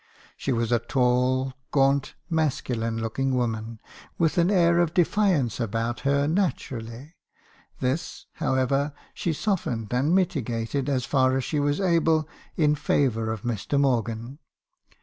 [0.35, 3.79] She was a tall, gaunt, masculine looking woman,
[4.17, 7.13] with an air of defiance about her, naturally;
[7.81, 12.27] this, however, she softened and mitigated, as far as she was able,
[12.57, 13.79] in favour of Mr.
[13.79, 14.39] Morgan.